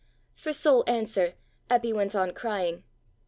[0.33, 1.35] For sole answer,
[1.69, 2.83] Eppy went on crying.